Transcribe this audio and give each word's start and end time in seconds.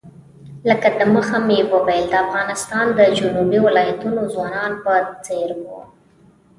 لکه 0.69 0.87
د 0.97 0.99
مخه 1.15 1.37
مې 1.47 1.59
وویل 1.73 2.05
د 2.09 2.13
افغانستان 2.25 2.85
د 2.93 2.99
جنوبي 3.17 3.59
ولایتونو 3.67 4.21
ځوانانو 4.33 4.75
په 4.85 4.93
څېر 5.25 5.49
وو. 5.63 5.79